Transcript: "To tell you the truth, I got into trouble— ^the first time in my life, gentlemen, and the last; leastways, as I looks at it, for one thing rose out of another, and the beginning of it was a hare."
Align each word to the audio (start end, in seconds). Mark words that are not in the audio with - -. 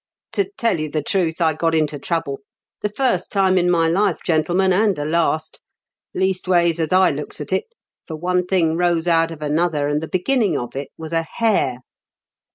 "To 0.33 0.49
tell 0.57 0.79
you 0.79 0.89
the 0.89 1.03
truth, 1.03 1.39
I 1.41 1.53
got 1.53 1.75
into 1.75 1.99
trouble— 1.99 2.39
^the 2.83 2.91
first 2.95 3.31
time 3.31 3.55
in 3.55 3.69
my 3.69 3.87
life, 3.87 4.17
gentlemen, 4.25 4.73
and 4.73 4.95
the 4.95 5.05
last; 5.05 5.61
leastways, 6.15 6.79
as 6.79 6.91
I 6.91 7.11
looks 7.11 7.39
at 7.39 7.53
it, 7.53 7.65
for 8.07 8.15
one 8.15 8.47
thing 8.47 8.75
rose 8.77 9.07
out 9.07 9.29
of 9.29 9.43
another, 9.43 9.87
and 9.87 10.01
the 10.01 10.07
beginning 10.07 10.57
of 10.57 10.75
it 10.75 10.89
was 10.97 11.13
a 11.13 11.21
hare." 11.35 11.81